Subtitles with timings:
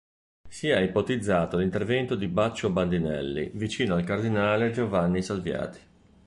[0.49, 5.79] Si è ipotizzato l'intervento di Baccio Bandinelli, vicino al Cardinale Giovanni Salviati.